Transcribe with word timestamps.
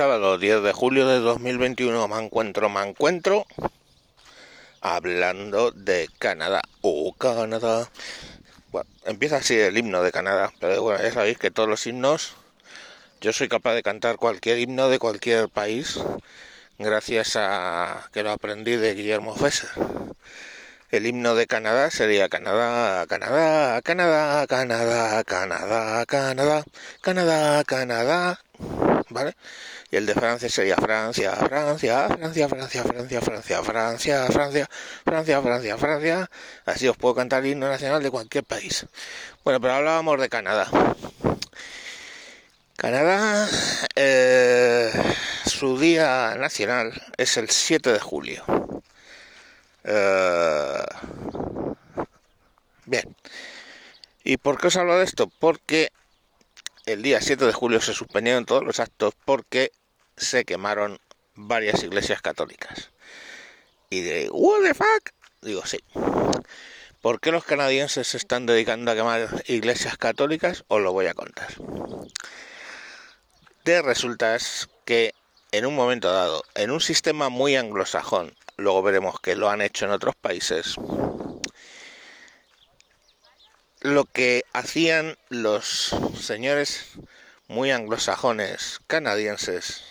sábado 0.00 0.38
10 0.38 0.62
de 0.62 0.72
julio 0.72 1.06
de 1.06 1.18
2021 1.18 2.08
me 2.08 2.24
encuentro, 2.24 2.70
me 2.70 2.80
encuentro 2.80 3.46
hablando 4.80 5.72
de 5.72 6.08
Canadá. 6.18 6.62
¡Oh, 6.80 7.12
Canadá! 7.12 7.86
Empieza 9.04 9.36
así 9.36 9.58
el 9.58 9.76
himno 9.76 10.02
de 10.02 10.10
Canadá, 10.10 10.54
pero 10.58 10.80
bueno, 10.80 11.02
ya 11.02 11.12
sabéis 11.12 11.36
que 11.36 11.50
todos 11.50 11.68
los 11.68 11.86
himnos, 11.86 12.32
yo 13.20 13.34
soy 13.34 13.48
capaz 13.48 13.74
de 13.74 13.82
cantar 13.82 14.16
cualquier 14.16 14.58
himno 14.58 14.88
de 14.88 14.98
cualquier 14.98 15.50
país, 15.50 16.00
gracias 16.78 17.36
a 17.36 18.08
que 18.10 18.22
lo 18.22 18.30
aprendí 18.30 18.76
de 18.76 18.94
Guillermo 18.94 19.36
Fesser. 19.36 19.68
El 20.90 21.06
himno 21.06 21.36
de 21.36 21.46
Canadá 21.46 21.88
sería 21.88 22.28
Canadá, 22.28 23.06
Canadá, 23.06 23.80
Canadá, 23.80 24.44
Canadá, 24.48 25.22
Canadá, 25.24 26.04
Canadá, 26.04 26.64
Canadá, 27.00 27.64
Canadá, 27.64 28.40
¿vale? 29.08 29.36
Y 29.92 29.96
el 29.96 30.06
de 30.06 30.14
Francia 30.14 30.48
sería 30.48 30.74
Francia, 30.76 31.36
Francia, 31.36 32.08
Francia, 32.08 32.48
Francia, 32.48 32.82
Francia, 32.82 33.20
Francia, 33.22 33.62
Francia, 33.62 34.26
Francia, 34.32 34.68
Francia, 35.04 35.42
Francia, 35.42 35.78
Francia. 35.78 36.30
Así 36.66 36.88
os 36.88 36.96
puedo 36.96 37.14
cantar 37.14 37.44
el 37.44 37.52
himno 37.52 37.68
nacional 37.68 38.02
de 38.02 38.10
cualquier 38.10 38.42
país. 38.42 38.84
Bueno, 39.44 39.60
pero 39.60 39.74
hablábamos 39.74 40.20
de 40.20 40.28
Canadá. 40.28 40.68
Canadá, 42.76 43.48
eh, 43.94 44.90
su 45.46 45.78
día 45.78 46.34
nacional 46.36 47.00
es 47.16 47.36
el 47.36 47.48
7 47.48 47.92
de 47.92 48.00
julio. 48.00 48.69
Eh, 49.84 50.84
bien. 52.86 53.16
¿Y 54.24 54.36
por 54.36 54.60
qué 54.60 54.68
os 54.68 54.76
hablo 54.76 54.98
de 54.98 55.04
esto? 55.04 55.30
Porque 55.38 55.92
el 56.86 57.02
día 57.02 57.20
7 57.20 57.44
de 57.44 57.52
julio 57.52 57.80
se 57.80 57.94
suspendieron 57.94 58.44
todos 58.44 58.64
los 58.64 58.80
actos 58.80 59.14
porque 59.24 59.72
se 60.16 60.44
quemaron 60.44 60.98
varias 61.34 61.82
iglesias 61.82 62.20
católicas. 62.20 62.90
Y 63.88 64.02
de, 64.02 64.28
¿what 64.30 64.62
the 64.62 64.74
fuck? 64.74 65.10
Digo, 65.42 65.64
sí. 65.64 65.78
¿Por 67.00 67.20
qué 67.20 67.32
los 67.32 67.44
canadienses 67.44 68.08
se 68.08 68.18
están 68.18 68.44
dedicando 68.44 68.90
a 68.90 68.94
quemar 68.94 69.42
iglesias 69.46 69.96
católicas? 69.96 70.64
Os 70.68 70.82
lo 70.82 70.92
voy 70.92 71.06
a 71.06 71.14
contar. 71.14 71.48
De 73.64 73.82
resulta 73.82 74.36
que 74.84 75.14
en 75.52 75.66
un 75.66 75.74
momento 75.74 76.12
dado, 76.12 76.44
en 76.54 76.70
un 76.70 76.80
sistema 76.80 77.28
muy 77.28 77.56
anglosajón, 77.56 78.34
luego 78.56 78.82
veremos 78.82 79.20
que 79.20 79.36
lo 79.36 79.50
han 79.50 79.60
hecho 79.60 79.84
en 79.84 79.90
otros 79.90 80.14
países, 80.14 80.76
lo 83.80 84.04
que 84.04 84.44
hacían 84.52 85.16
los 85.28 85.94
señores 86.20 86.92
muy 87.48 87.70
anglosajones 87.70 88.80
canadienses 88.86 89.82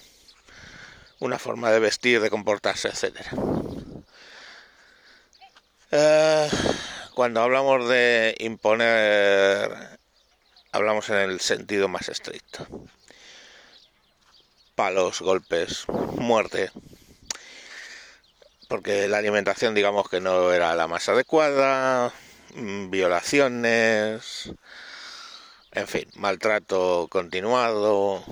una 1.18 1.38
forma 1.38 1.70
de 1.70 1.80
vestir, 1.80 2.20
de 2.20 2.30
comportarse. 2.30 2.90
Uh, 5.92 6.48
cuando 7.14 7.40
hablamos 7.40 7.88
de 7.88 8.34
imponer, 8.38 9.98
hablamos 10.72 11.08
en 11.10 11.16
el 11.16 11.40
sentido 11.40 11.88
más 11.88 12.08
estricto. 12.08 12.66
Palos, 14.74 15.20
golpes, 15.20 15.84
muerte. 15.88 16.70
Porque 18.68 19.08
la 19.08 19.18
alimentación, 19.18 19.74
digamos 19.74 20.08
que 20.08 20.20
no 20.20 20.52
era 20.52 20.74
la 20.74 20.86
más 20.86 21.08
adecuada, 21.08 22.12
mm, 22.54 22.90
violaciones, 22.90 24.50
en 25.72 25.88
fin, 25.88 26.08
maltrato 26.16 27.08
continuado. 27.10 28.24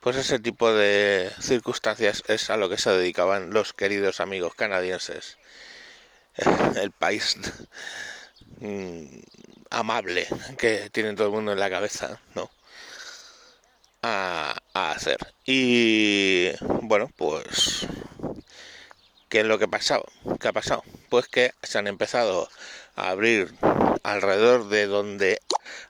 Pues 0.00 0.16
ese 0.16 0.38
tipo 0.38 0.72
de 0.72 1.30
circunstancias 1.40 2.22
es 2.28 2.50
a 2.50 2.56
lo 2.56 2.68
que 2.68 2.78
se 2.78 2.90
dedicaban 2.90 3.50
los 3.52 3.72
queridos 3.72 4.20
amigos 4.20 4.54
canadienses 4.54 5.39
el 6.76 6.90
país 6.92 7.36
mm, 8.60 9.04
amable 9.70 10.26
que 10.58 10.90
tiene 10.90 11.14
todo 11.14 11.28
el 11.28 11.32
mundo 11.32 11.52
en 11.52 11.60
la 11.60 11.70
cabeza, 11.70 12.20
¿no? 12.34 12.50
A, 14.02 14.56
hacer. 14.72 15.18
Y 15.44 16.50
bueno, 16.82 17.10
pues 17.16 17.86
¿qué 19.28 19.40
es 19.40 19.46
lo 19.46 19.58
que 19.58 19.64
ha 19.64 19.68
pasado? 19.68 20.06
¿Qué 20.40 20.48
ha 20.48 20.52
pasado? 20.52 20.82
Pues 21.08 21.28
que 21.28 21.52
se 21.62 21.78
han 21.78 21.86
empezado 21.86 22.48
a 22.96 23.10
abrir 23.10 23.52
alrededor 24.02 24.68
de 24.68 24.86
donde 24.86 25.40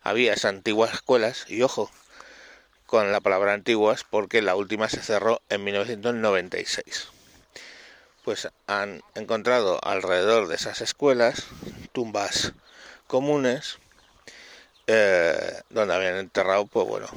había 0.03 0.33
esas 0.33 0.47
antiguas 0.47 0.93
escuelas, 0.95 1.45
y 1.49 1.62
ojo 1.62 1.91
con 2.87 3.12
la 3.12 3.21
palabra 3.21 3.55
antiguas, 3.55 4.05
porque 4.09 4.43
la 4.43 4.57
última 4.57 4.89
se 4.89 5.03
cerró 5.03 5.41
en 5.49 5.62
1996 5.65 7.11
pues 8.30 8.46
han 8.68 9.02
encontrado 9.16 9.80
alrededor 9.82 10.46
de 10.46 10.54
esas 10.54 10.80
escuelas 10.82 11.48
tumbas 11.91 12.52
comunes 13.08 13.78
eh, 14.86 15.62
donde 15.68 15.94
habían 15.94 16.14
enterrado, 16.14 16.64
pues 16.66 16.86
bueno, 16.86 17.08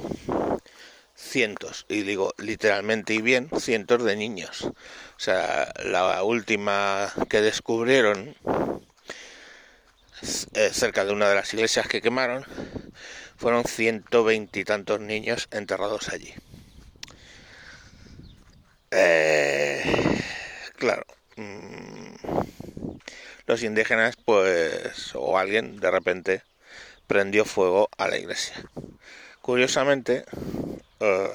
cientos, 1.14 1.86
y 1.88 2.02
digo 2.02 2.34
literalmente 2.36 3.14
y 3.14 3.22
bien, 3.22 3.48
cientos 3.60 4.02
de 4.02 4.16
niños. 4.16 4.64
O 4.64 4.72
sea, 5.18 5.72
la 5.84 6.20
última 6.24 7.12
que 7.30 7.42
descubrieron 7.42 8.34
eh, 10.54 10.70
cerca 10.72 11.04
de 11.04 11.12
una 11.12 11.28
de 11.28 11.36
las 11.36 11.54
iglesias 11.54 11.86
que 11.86 12.02
quemaron 12.02 12.44
fueron 13.36 13.62
ciento 13.62 14.24
veintitantos 14.24 14.98
niños 14.98 15.46
enterrados 15.52 16.08
allí. 16.08 16.34
Eh, 18.90 19.73
claro, 20.84 21.06
mm, 21.36 22.14
los 23.46 23.62
indígenas, 23.62 24.16
pues, 24.22 25.14
o 25.14 25.38
alguien 25.38 25.80
de 25.80 25.90
repente 25.90 26.42
prendió 27.06 27.46
fuego 27.46 27.88
a 27.96 28.06
la 28.06 28.18
iglesia. 28.18 28.54
Curiosamente, 29.40 30.26
eh, 31.00 31.32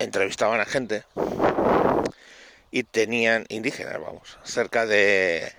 entrevistaban 0.00 0.60
a 0.60 0.64
gente 0.64 1.04
y 2.72 2.82
tenían 2.82 3.46
indígenas, 3.50 4.00
vamos, 4.00 4.38
cerca 4.42 4.84
de 4.84 5.52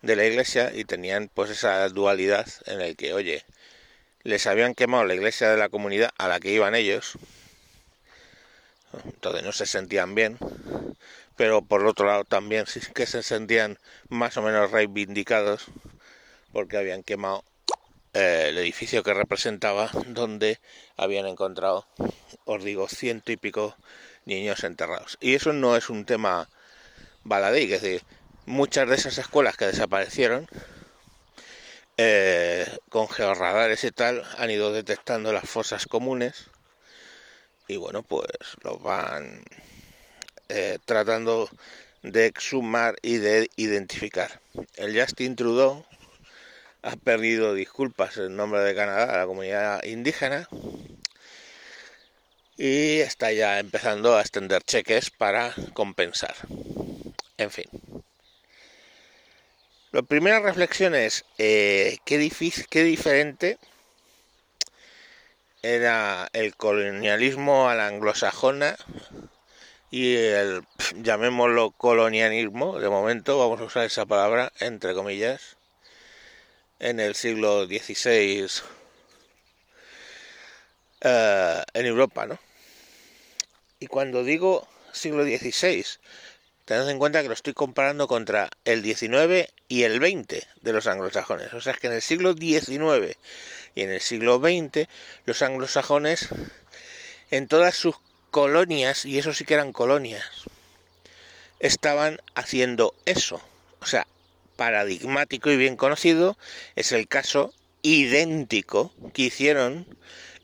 de 0.00 0.14
la 0.14 0.24
iglesia 0.26 0.70
y 0.72 0.84
tenían 0.84 1.28
pues 1.34 1.50
esa 1.50 1.88
dualidad 1.88 2.46
en 2.66 2.80
el 2.80 2.94
que, 2.94 3.14
oye, 3.14 3.44
les 4.22 4.46
habían 4.46 4.74
quemado 4.76 5.04
la 5.04 5.14
iglesia 5.14 5.50
de 5.50 5.56
la 5.56 5.68
comunidad 5.68 6.10
a 6.18 6.28
la 6.28 6.38
que 6.38 6.52
iban 6.52 6.76
ellos 6.76 7.18
entonces 9.04 9.42
no 9.42 9.52
se 9.52 9.66
sentían 9.66 10.14
bien, 10.14 10.38
pero 11.36 11.62
por 11.62 11.86
otro 11.86 12.06
lado 12.06 12.24
también 12.24 12.66
sí 12.66 12.80
que 12.94 13.06
se 13.06 13.22
sentían 13.22 13.78
más 14.08 14.36
o 14.36 14.42
menos 14.42 14.70
reivindicados 14.70 15.66
porque 16.52 16.76
habían 16.76 17.02
quemado 17.02 17.44
eh, 18.14 18.46
el 18.48 18.58
edificio 18.58 19.02
que 19.02 19.14
representaba 19.14 19.90
donde 20.06 20.58
habían 20.96 21.26
encontrado, 21.26 21.86
os 22.44 22.64
digo, 22.64 22.88
ciento 22.88 23.32
y 23.32 23.36
pico 23.36 23.76
niños 24.24 24.64
enterrados. 24.64 25.18
Y 25.20 25.34
eso 25.34 25.52
no 25.52 25.76
es 25.76 25.90
un 25.90 26.04
tema 26.04 26.48
baladí, 27.24 27.72
es 27.72 27.82
decir, 27.82 28.02
muchas 28.46 28.88
de 28.88 28.96
esas 28.96 29.18
escuelas 29.18 29.56
que 29.56 29.66
desaparecieron 29.66 30.48
eh, 31.96 32.66
con 32.88 33.08
georradares 33.08 33.84
y 33.84 33.90
tal, 33.90 34.24
han 34.38 34.50
ido 34.50 34.72
detectando 34.72 35.32
las 35.32 35.48
fosas 35.48 35.86
comunes 35.86 36.48
y 37.68 37.76
bueno, 37.76 38.02
pues 38.02 38.26
lo 38.62 38.78
van 38.78 39.42
eh, 40.48 40.78
tratando 40.84 41.48
de 42.02 42.26
exhumar 42.26 42.96
y 43.02 43.18
de 43.18 43.50
identificar. 43.56 44.40
El 44.76 44.98
Justin 44.98 45.36
Trudeau 45.36 45.84
ha 46.82 46.96
perdido 46.96 47.54
disculpas 47.54 48.16
en 48.16 48.36
nombre 48.36 48.60
de 48.60 48.74
Canadá 48.74 49.14
a 49.14 49.18
la 49.18 49.26
comunidad 49.26 49.84
indígena 49.84 50.48
y 52.56 53.00
está 53.00 53.32
ya 53.32 53.58
empezando 53.58 54.16
a 54.16 54.22
extender 54.22 54.62
cheques 54.62 55.10
para 55.10 55.54
compensar. 55.74 56.34
En 57.36 57.50
fin. 57.50 57.66
La 59.92 60.02
primera 60.02 60.40
reflexión 60.40 60.94
es 60.94 61.24
eh, 61.38 61.98
qué, 62.04 62.18
difícil, 62.18 62.66
qué 62.68 62.84
diferente 62.84 63.58
era 65.74 66.28
el 66.32 66.56
colonialismo 66.56 67.68
a 67.68 67.74
la 67.74 67.88
anglosajona 67.88 68.76
y 69.90 70.16
el, 70.16 70.64
llamémoslo 70.96 71.72
colonialismo, 71.72 72.78
de 72.78 72.88
momento 72.88 73.38
vamos 73.38 73.60
a 73.60 73.64
usar 73.64 73.84
esa 73.84 74.06
palabra 74.06 74.50
entre 74.60 74.94
comillas, 74.94 75.56
en 76.78 77.00
el 77.00 77.14
siglo 77.14 77.66
XVI 77.66 78.48
eh, 81.02 81.62
en 81.74 81.86
Europa, 81.86 82.26
¿no? 82.26 82.38
Y 83.78 83.88
cuando 83.88 84.24
digo 84.24 84.66
siglo 84.92 85.24
XVI, 85.24 85.84
tened 86.68 86.90
en 86.90 86.98
cuenta 86.98 87.22
que 87.22 87.28
lo 87.28 87.34
estoy 87.34 87.54
comparando 87.54 88.06
contra 88.08 88.50
el 88.66 88.84
XIX 88.84 89.50
y 89.68 89.84
el 89.84 89.96
XX 89.96 90.46
de 90.60 90.72
los 90.74 90.86
anglosajones. 90.86 91.54
O 91.54 91.62
sea, 91.62 91.72
es 91.72 91.78
que 91.78 91.86
en 91.86 91.94
el 91.94 92.02
siglo 92.02 92.34
XIX 92.34 93.16
y 93.74 93.82
en 93.82 93.90
el 93.90 94.02
siglo 94.02 94.38
XX 94.38 94.86
los 95.24 95.40
anglosajones 95.40 96.28
en 97.30 97.48
todas 97.48 97.74
sus 97.74 97.96
colonias, 98.30 99.06
y 99.06 99.18
eso 99.18 99.32
sí 99.32 99.46
que 99.46 99.54
eran 99.54 99.72
colonias, 99.72 100.26
estaban 101.58 102.20
haciendo 102.34 102.94
eso. 103.06 103.40
O 103.80 103.86
sea, 103.86 104.06
paradigmático 104.56 105.50
y 105.50 105.56
bien 105.56 105.76
conocido 105.76 106.36
es 106.76 106.92
el 106.92 107.08
caso 107.08 107.54
idéntico 107.80 108.92
que 109.14 109.22
hicieron 109.22 109.86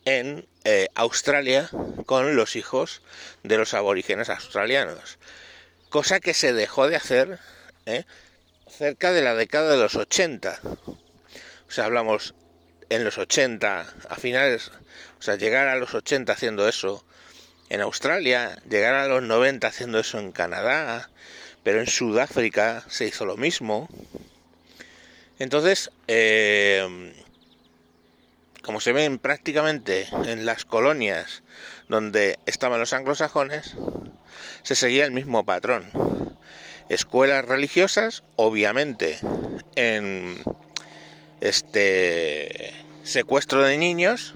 en 0.07 0.47
eh, 0.65 0.89
Australia 0.95 1.69
con 2.07 2.35
los 2.35 2.57
hijos 2.57 3.03
de 3.43 3.59
los 3.59 3.75
aborígenes 3.75 4.31
australianos. 4.31 5.19
Cosa 5.95 6.19
que 6.19 6.35
se 6.35 6.53
dejó 6.53 6.89
de 6.89 6.97
hacer 6.97 7.39
eh, 7.87 8.03
cerca 8.69 9.13
de 9.13 9.23
la 9.23 9.37
década 9.37 9.71
de 9.71 9.77
los 9.77 9.95
80. 9.95 10.59
O 10.65 11.71
sea, 11.71 11.85
hablamos 11.85 12.35
en 12.89 13.05
los 13.05 13.17
80, 13.17 13.87
a 14.09 14.17
finales, 14.17 14.73
o 15.21 15.23
sea, 15.23 15.37
llegar 15.37 15.69
a 15.69 15.77
los 15.77 15.95
80 15.95 16.33
haciendo 16.33 16.69
eso 16.69 17.05
en 17.69 17.81
Australia, 17.81 18.61
llegar 18.69 18.95
a 18.95 19.07
los 19.07 19.23
90 19.23 19.69
haciendo 19.69 20.01
eso 20.01 20.19
en 20.19 20.33
Canadá, 20.33 21.11
pero 21.63 21.79
en 21.79 21.87
Sudáfrica 21.87 22.83
se 22.89 23.07
hizo 23.07 23.25
lo 23.25 23.37
mismo. 23.37 23.89
Entonces, 25.39 25.93
eh, 26.09 27.15
como 28.63 28.81
se 28.81 28.93
ven 28.93 29.21
prácticamente 29.21 30.09
en 30.25 30.45
las 30.45 30.65
colonias 30.65 31.45
donde 31.89 32.41
estaban 32.47 32.81
los 32.81 32.93
anglosajones, 32.95 33.77
se 34.65 34.75
seguía 34.75 35.05
el 35.05 35.13
mismo 35.13 35.45
patrón. 35.45 35.85
Escuelas 36.89 37.45
religiosas, 37.45 38.25
obviamente, 38.37 39.19
en 39.77 40.37
este 41.41 42.73
secuestro 43.05 43.63
de 43.63 43.79
niños, 43.79 44.35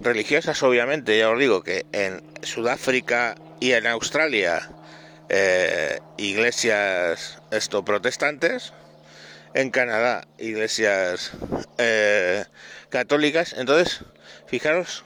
religiosas, 0.00 0.62
obviamente, 0.62 1.16
ya 1.16 1.30
os 1.30 1.38
digo 1.38 1.62
que 1.62 1.86
en 1.92 2.22
Sudáfrica 2.42 3.36
y 3.60 3.72
en 3.72 3.86
Australia, 3.86 4.68
eh, 5.28 6.00
iglesias 6.18 7.40
esto 7.50 7.84
protestantes, 7.84 8.72
en 9.54 9.70
Canadá, 9.70 10.26
iglesias 10.38 11.32
eh, 11.78 12.44
católicas. 12.90 13.54
Entonces, 13.56 14.04
fijaros 14.46 15.04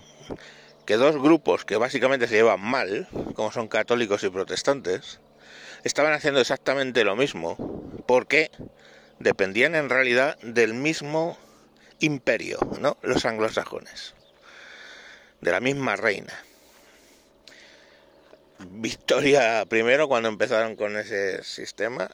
que 0.90 0.96
dos 0.96 1.22
grupos 1.22 1.64
que 1.64 1.76
básicamente 1.76 2.26
se 2.26 2.34
llevan 2.34 2.60
mal, 2.60 3.06
como 3.34 3.52
son 3.52 3.68
católicos 3.68 4.24
y 4.24 4.28
protestantes, 4.28 5.20
estaban 5.84 6.12
haciendo 6.12 6.40
exactamente 6.40 7.04
lo 7.04 7.14
mismo, 7.14 7.56
porque 8.08 8.50
dependían 9.20 9.76
en 9.76 9.88
realidad 9.88 10.36
del 10.40 10.74
mismo 10.74 11.38
imperio, 12.00 12.58
¿no? 12.80 12.96
Los 13.02 13.24
anglosajones, 13.24 14.14
de 15.40 15.52
la 15.52 15.60
misma 15.60 15.94
reina. 15.94 16.34
Victoria 18.58 19.64
primero 19.68 20.08
cuando 20.08 20.28
empezaron 20.28 20.74
con 20.74 20.96
ese 20.96 21.44
sistema 21.44 22.10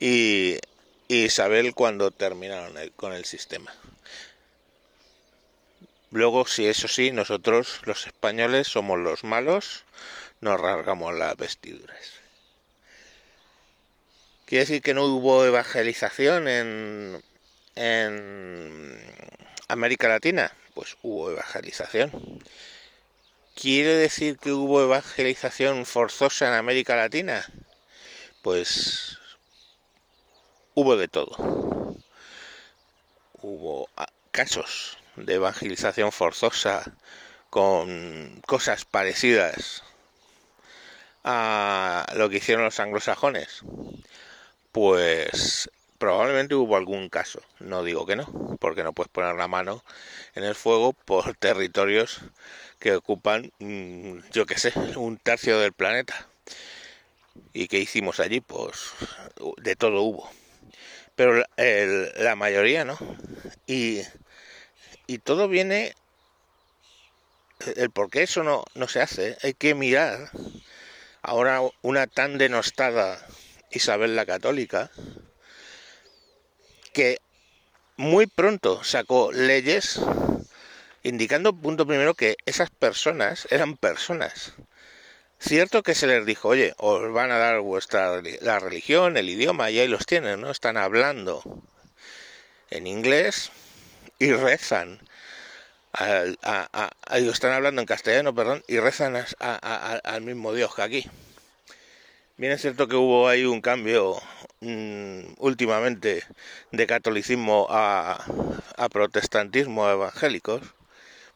y 0.00 0.58
Isabel 1.06 1.72
cuando 1.72 2.10
terminaron 2.10 2.74
con 2.96 3.12
el 3.12 3.24
sistema. 3.26 3.72
Luego, 6.14 6.46
si 6.46 6.68
eso 6.68 6.86
sí, 6.86 7.10
nosotros 7.10 7.80
los 7.86 8.06
españoles 8.06 8.68
somos 8.68 9.00
los 9.00 9.24
malos, 9.24 9.82
nos 10.40 10.60
rasgamos 10.60 11.12
las 11.12 11.36
vestiduras. 11.36 12.12
¿Quiere 14.46 14.60
decir 14.60 14.80
que 14.80 14.94
no 14.94 15.06
hubo 15.06 15.44
evangelización 15.44 16.46
en, 16.46 17.20
en 17.74 18.96
América 19.66 20.06
Latina? 20.06 20.52
Pues 20.72 20.96
hubo 21.02 21.32
evangelización. 21.32 22.12
¿Quiere 23.56 23.94
decir 23.94 24.38
que 24.38 24.52
hubo 24.52 24.82
evangelización 24.82 25.84
forzosa 25.84 26.46
en 26.46 26.54
América 26.54 26.94
Latina? 26.94 27.44
Pues 28.40 29.18
hubo 30.74 30.96
de 30.96 31.08
todo. 31.08 31.96
Hubo 33.42 33.88
casos 34.30 34.96
de 35.16 35.34
evangelización 35.34 36.12
forzosa 36.12 36.82
con 37.50 38.40
cosas 38.46 38.84
parecidas 38.84 39.82
a 41.22 42.06
lo 42.14 42.28
que 42.28 42.38
hicieron 42.38 42.64
los 42.64 42.80
anglosajones. 42.80 43.62
Pues 44.72 45.70
probablemente 45.98 46.54
hubo 46.54 46.76
algún 46.76 47.08
caso, 47.08 47.40
no 47.60 47.84
digo 47.84 48.06
que 48.06 48.16
no, 48.16 48.26
porque 48.60 48.82
no 48.82 48.92
puedes 48.92 49.10
poner 49.10 49.36
la 49.36 49.48
mano 49.48 49.84
en 50.34 50.44
el 50.44 50.54
fuego 50.54 50.92
por 50.92 51.34
territorios 51.38 52.20
que 52.78 52.94
ocupan, 52.94 53.52
mm, 53.60 54.18
yo 54.32 54.46
que 54.46 54.58
sé, 54.58 54.72
un 54.96 55.16
tercio 55.16 55.58
del 55.60 55.72
planeta. 55.72 56.28
¿Y 57.52 57.68
qué 57.68 57.78
hicimos 57.78 58.20
allí? 58.20 58.40
Pues 58.40 58.92
de 59.58 59.76
todo 59.76 60.02
hubo 60.02 60.30
pero 61.16 61.44
la 61.56 62.36
mayoría 62.36 62.84
no. 62.84 62.96
Y, 63.66 64.00
y 65.06 65.18
todo 65.18 65.48
viene, 65.48 65.94
el 67.76 67.90
por 67.90 68.10
qué 68.10 68.22
eso 68.22 68.42
no, 68.42 68.64
no 68.74 68.88
se 68.88 69.00
hace, 69.00 69.36
hay 69.42 69.54
que 69.54 69.74
mirar 69.74 70.30
ahora 71.22 71.60
una 71.82 72.06
tan 72.06 72.38
denostada 72.38 73.24
Isabel 73.70 74.16
la 74.16 74.26
Católica, 74.26 74.90
que 76.92 77.18
muy 77.96 78.26
pronto 78.26 78.84
sacó 78.84 79.32
leyes 79.32 80.00
indicando, 81.02 81.52
punto 81.52 81.86
primero, 81.86 82.14
que 82.14 82.36
esas 82.46 82.70
personas 82.70 83.46
eran 83.50 83.76
personas 83.76 84.54
Cierto 85.46 85.82
que 85.82 85.94
se 85.94 86.06
les 86.06 86.24
dijo, 86.24 86.48
oye, 86.48 86.72
os 86.78 87.12
van 87.12 87.30
a 87.30 87.36
dar 87.36 87.60
vuestra 87.60 88.22
la 88.40 88.58
religión, 88.60 89.18
el 89.18 89.28
idioma, 89.28 89.70
y 89.70 89.78
ahí 89.78 89.88
los 89.88 90.06
tienen, 90.06 90.40
¿no? 90.40 90.50
Están 90.50 90.78
hablando 90.78 91.42
en 92.70 92.86
inglés 92.86 93.50
y 94.18 94.32
rezan. 94.32 95.00
están 97.32 97.52
hablando 97.52 97.80
en 97.80 97.86
castellano, 97.86 98.34
perdón, 98.34 98.64
y 98.68 98.78
rezan 98.78 99.24
al 99.38 100.22
mismo 100.22 100.52
Dios 100.52 100.74
que 100.74 100.82
aquí. 100.82 101.10
Bien 102.36 102.52
es 102.52 102.62
cierto 102.62 102.88
que 102.88 102.96
hubo 102.96 103.28
ahí 103.28 103.44
un 103.44 103.60
cambio 103.60 104.20
mm, 104.60 105.34
últimamente 105.38 106.24
de 106.72 106.86
catolicismo 106.86 107.68
a, 107.70 108.24
a 108.76 108.88
protestantismo 108.88 109.86
a 109.86 109.92
evangélicos, 109.92 110.62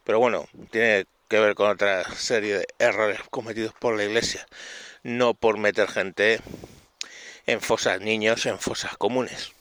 pero 0.03 0.19
bueno, 0.19 0.49
tiene 0.73 1.07
que 1.29 1.39
ver 1.39 1.55
con 1.55 1.71
otra 1.71 2.05
serie 2.17 2.59
de 2.59 2.67
errores 2.81 3.21
cometidos 3.31 3.75
por 3.75 3.97
la 3.97 4.05
Iglesia, 4.05 4.47
no 5.05 5.35
por 5.35 5.59
meter 5.59 5.89
gente 5.89 6.41
en 7.47 7.61
fosas 7.61 8.01
niños, 8.01 8.45
en 8.47 8.59
fosas 8.59 8.97
comunes. 8.97 9.53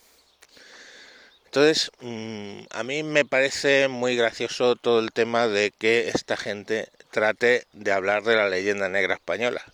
Entonces, 1.58 1.92
mm, 2.02 2.66
a 2.70 2.84
mí 2.84 3.02
me 3.02 3.26
parece 3.26 3.88
muy 3.88 4.16
gracioso 4.16 4.76
todo 4.76 5.00
el 5.00 5.12
tema 5.12 5.48
de 5.48 5.72
que 5.72 6.10
esta 6.10 6.38
gente 6.38 6.88
trate 7.10 7.66
de 7.74 7.92
hablar 7.92 8.22
de 8.22 8.36
la 8.36 8.48
leyenda 8.48 8.90
negra 8.90 9.16
española. 9.16 9.66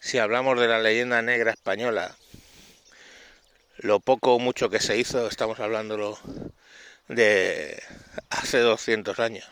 Si 0.00 0.18
hablamos 0.18 0.60
de 0.60 0.68
la 0.68 0.78
leyenda 0.78 1.22
negra 1.22 1.52
española, 1.52 2.14
lo 3.78 4.00
poco 4.00 4.34
o 4.34 4.38
mucho 4.38 4.68
que 4.68 4.80
se 4.80 4.98
hizo, 4.98 5.28
estamos 5.28 5.60
hablando 5.60 6.18
de 7.08 7.82
hace 8.28 8.58
200 8.58 9.18
años. 9.18 9.48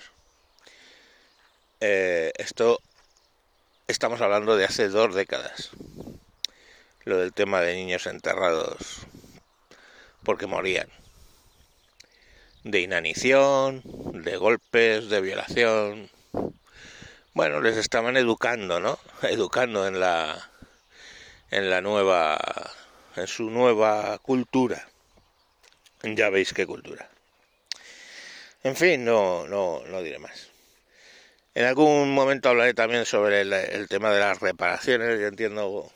Eh, 1.81 2.33
esto 2.37 2.81
estamos 3.87 4.21
hablando 4.21 4.59
de 4.59 4.67
hace 4.67 4.91
dos 4.91 5.15
décadas. 5.15 5.71
Lo 7.07 7.17
del 7.17 7.33
tema 7.33 7.63
de 7.63 7.77
niños 7.77 8.07
enterrados 8.07 9.07
porque 10.29 10.47
morían. 10.47 10.91
De 12.63 12.83
inanición, 12.83 13.81
de 14.13 14.37
golpes, 14.37 15.09
de 15.09 15.23
violación. 15.23 16.11
Bueno, 17.33 17.63
les 17.63 17.79
estaban 17.79 18.19
educando, 18.19 18.79
¿no? 18.79 18.99
Educando 19.23 19.87
en 19.87 20.01
la 20.01 20.51
en 21.51 21.71
la 21.71 21.81
nueva 21.81 22.37
en 23.17 23.27
su 23.27 23.49
nueva 23.49 24.19
cultura. 24.19 24.87
Ya 26.03 26.29
veis 26.29 26.53
qué 26.53 26.67
cultura. 26.67 27.09
En 28.65 28.77
fin, 28.77 29.07
no, 29.07 29.49
no, 29.49 29.83
no 29.87 30.03
diré 30.03 30.19
más. 30.19 30.51
En 31.55 31.65
algún 31.65 32.13
momento 32.13 32.51
hablaré 32.51 32.75
también 32.75 33.07
sobre 33.07 33.41
el, 33.41 33.89
tema 33.89 34.13
de 34.13 34.21
las 34.21 34.41
reparaciones. 34.41 35.19
Yo 35.21 35.29
entiendo 35.29 35.91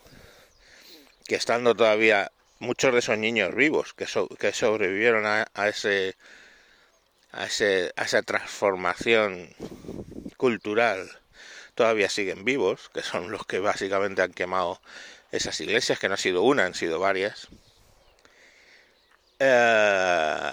que 1.27 1.35
estando 1.35 1.75
todavía 1.75 2.31
muchos 2.63 2.93
de 2.93 2.99
esos 2.99 3.17
niños 3.17 3.53
vivos 3.53 3.93
que, 3.93 4.07
que 4.39 4.53
sobrevivieron 4.53 5.25
a, 5.25 5.45
a, 5.53 5.67
ese, 5.67 6.15
esa 7.31 8.21
transformación 8.23 9.49
cultural 10.37 11.09
todavía 11.75 12.09
siguen 12.09 12.45
vivos, 12.45 12.89
que 12.93 13.01
son 13.01 13.31
los 13.31 13.45
que 13.45 13.59
básicamente 13.59 14.21
han 14.21 14.33
quemado 14.33 14.81
esas 15.31 15.59
iglesias, 15.59 15.99
que 15.99 16.07
no 16.07 16.13
ha 16.15 16.17
sido 16.17 16.43
una, 16.43 16.65
han 16.65 16.73
sido 16.73 16.99
varias, 16.99 17.47
eh, 19.39 20.51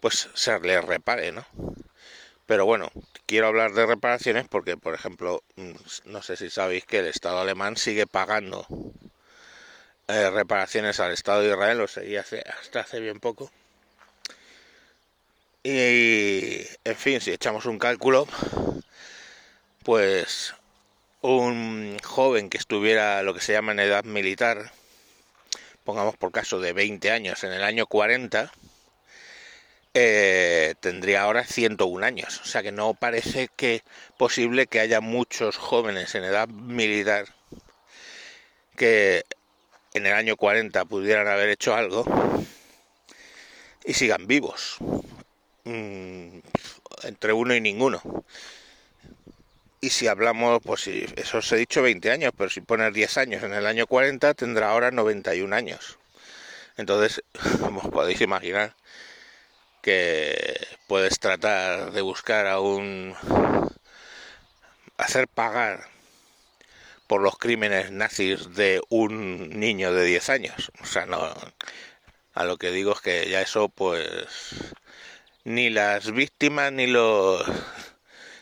pues 0.00 0.28
se 0.34 0.60
les 0.60 0.84
repare, 0.84 1.32
¿no? 1.32 1.46
Pero 2.46 2.66
bueno, 2.66 2.90
quiero 3.26 3.46
hablar 3.46 3.72
de 3.72 3.86
reparaciones 3.86 4.46
porque, 4.48 4.76
por 4.76 4.94
ejemplo, 4.94 5.42
mm, 5.56 5.72
no 6.06 6.22
sé 6.22 6.36
si 6.36 6.50
sabéis 6.50 6.84
que 6.84 6.98
el 6.98 7.06
Estado 7.06 7.40
alemán 7.40 7.76
sigue 7.76 8.06
pagando 8.06 8.66
eh, 10.08 10.30
reparaciones 10.30 11.00
al 11.00 11.12
Estado 11.12 11.42
de 11.42 11.50
Israel, 11.50 11.78
lo 11.78 11.88
seguía 11.88 12.20
hace, 12.20 12.42
hasta 12.60 12.80
hace 12.80 13.00
bien 13.00 13.20
poco. 13.20 13.50
Y, 15.64 16.66
en 16.84 16.96
fin, 16.96 17.20
si 17.20 17.30
echamos 17.30 17.66
un 17.66 17.78
cálculo, 17.78 18.26
pues 19.84 20.54
un 21.20 21.98
joven 22.02 22.50
que 22.50 22.58
estuviera 22.58 23.22
lo 23.22 23.34
que 23.34 23.40
se 23.40 23.52
llama 23.52 23.72
en 23.72 23.80
edad 23.80 24.04
militar, 24.04 24.72
pongamos 25.84 26.16
por 26.16 26.32
caso 26.32 26.60
de 26.60 26.72
20 26.72 27.10
años, 27.10 27.44
en 27.44 27.52
el 27.52 27.62
año 27.62 27.86
40, 27.86 28.52
eh, 29.94 30.74
tendría 30.80 31.22
ahora 31.22 31.44
101 31.44 32.04
años. 32.04 32.40
O 32.40 32.44
sea 32.44 32.62
que 32.62 32.72
no 32.72 32.94
parece 32.94 33.48
que 33.56 33.82
posible 34.18 34.66
que 34.66 34.80
haya 34.80 35.00
muchos 35.00 35.56
jóvenes 35.58 36.14
en 36.14 36.24
edad 36.24 36.48
militar 36.48 37.26
que 38.76 39.24
en 39.94 40.06
el 40.06 40.12
año 40.12 40.36
40 40.36 40.84
pudieran 40.84 41.28
haber 41.28 41.50
hecho 41.50 41.74
algo 41.74 42.04
y 43.84 43.94
sigan 43.94 44.26
vivos. 44.26 44.76
Mm, 45.64 46.38
entre 47.04 47.32
uno 47.32 47.54
y 47.54 47.60
ninguno. 47.60 48.02
Y 49.80 49.90
si 49.90 50.06
hablamos, 50.06 50.60
pues 50.64 50.82
si 50.82 51.06
eso 51.16 51.38
os 51.38 51.52
he 51.52 51.56
dicho 51.56 51.82
20 51.82 52.10
años, 52.10 52.32
pero 52.36 52.48
si 52.50 52.60
pones 52.60 52.92
10 52.94 53.18
años 53.18 53.42
en 53.42 53.52
el 53.52 53.66
año 53.66 53.86
40, 53.86 54.34
tendrá 54.34 54.70
ahora 54.70 54.90
91 54.92 55.54
años. 55.54 55.98
Entonces, 56.76 57.22
como 57.60 57.90
podéis 57.90 58.20
imaginar, 58.20 58.74
que 59.82 60.56
puedes 60.86 61.18
tratar 61.18 61.92
de 61.92 62.00
buscar 62.00 62.46
a 62.46 62.60
un... 62.60 63.14
hacer 64.96 65.26
pagar 65.28 65.88
por 67.12 67.20
los 67.20 67.36
crímenes 67.36 67.90
nazis 67.90 68.54
de 68.54 68.80
un 68.88 69.50
niño 69.50 69.92
de 69.92 70.02
10 70.06 70.30
años. 70.30 70.72
O 70.80 70.86
sea, 70.86 71.04
no... 71.04 71.20
A 72.32 72.44
lo 72.44 72.56
que 72.56 72.70
digo 72.70 72.92
es 72.92 73.02
que 73.02 73.28
ya 73.28 73.42
eso, 73.42 73.68
pues... 73.68 74.72
Ni 75.44 75.68
las 75.68 76.10
víctimas 76.12 76.72
ni 76.72 76.86
los 76.86 77.44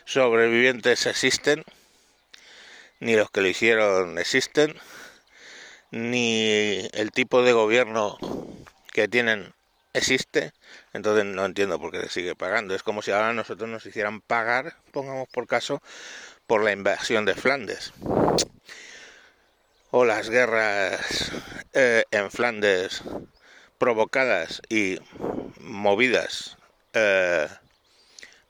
sobrevivientes 0.05 1.05
existen, 1.05 1.65
ni 3.01 3.17
los 3.17 3.29
que 3.29 3.41
lo 3.41 3.49
hicieron 3.49 4.17
existen, 4.17 4.79
ni 5.89 6.87
el 6.93 7.11
tipo 7.11 7.43
de 7.43 7.51
gobierno 7.51 8.17
que 8.93 9.09
tienen 9.09 9.53
existe, 9.93 10.53
entonces 10.93 11.25
no 11.25 11.43
entiendo 11.43 11.77
por 11.77 11.91
qué 11.91 11.99
se 12.03 12.09
sigue 12.09 12.35
pagando. 12.37 12.73
Es 12.73 12.83
como 12.83 13.01
si 13.01 13.11
ahora 13.11 13.33
nosotros 13.33 13.69
nos 13.69 13.85
hicieran 13.85 14.21
pagar, 14.21 14.77
pongamos 14.93 15.27
por 15.27 15.45
caso, 15.45 15.81
por 16.51 16.65
la 16.65 16.73
invasión 16.73 17.23
de 17.23 17.33
Flandes. 17.33 17.93
O 19.89 20.03
las 20.03 20.29
guerras 20.29 21.31
eh, 21.71 22.03
en 22.11 22.29
Flandes 22.29 23.03
provocadas 23.77 24.61
y 24.67 24.97
movidas 25.61 26.57
eh, 26.91 27.47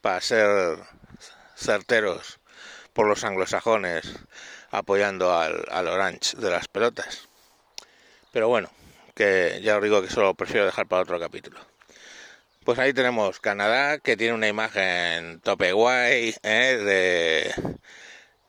para 0.01 0.19
ser 0.19 0.79
certeros 1.55 2.39
por 2.93 3.05
los 3.05 3.23
anglosajones 3.23 4.15
apoyando 4.71 5.37
al, 5.37 5.63
al 5.69 5.87
Orange 5.87 6.37
de 6.37 6.49
las 6.49 6.67
pelotas. 6.67 7.29
Pero 8.31 8.47
bueno, 8.47 8.71
que 9.13 9.59
ya 9.61 9.77
os 9.77 9.83
digo 9.83 10.01
que 10.01 10.09
solo 10.09 10.33
prefiero 10.33 10.65
dejar 10.65 10.87
para 10.87 11.03
otro 11.03 11.19
capítulo. 11.19 11.70
Pues 12.63 12.77
ahí 12.77 12.93
tenemos 12.93 13.39
Canadá, 13.39 13.97
que 13.97 14.15
tiene 14.15 14.35
una 14.35 14.47
imagen 14.47 15.39
tope 15.41 15.71
guay, 15.73 16.35
¿eh? 16.43 16.77
de 16.77 17.53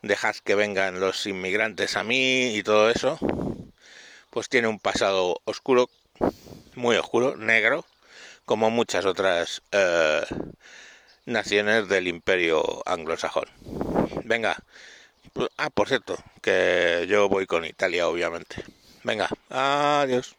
dejad 0.02 0.36
que 0.44 0.54
vengan 0.54 1.00
los 1.00 1.26
inmigrantes 1.26 1.96
a 1.96 2.04
mí 2.04 2.54
y 2.54 2.62
todo 2.62 2.90
eso. 2.90 3.18
Pues 4.28 4.50
tiene 4.50 4.68
un 4.68 4.78
pasado 4.78 5.40
oscuro, 5.44 5.88
muy 6.74 6.96
oscuro, 6.96 7.36
negro, 7.36 7.86
como 8.44 8.68
muchas 8.70 9.06
otras 9.06 9.62
eh, 9.72 10.26
naciones 11.24 11.88
del 11.88 12.06
imperio 12.06 12.82
anglosajón. 12.84 13.46
Venga, 14.24 14.58
ah, 15.56 15.70
por 15.70 15.88
cierto, 15.88 16.18
que 16.42 17.06
yo 17.08 17.30
voy 17.30 17.46
con 17.46 17.64
Italia, 17.64 18.08
obviamente. 18.08 18.62
Venga, 19.04 19.30
adiós. 19.48 20.36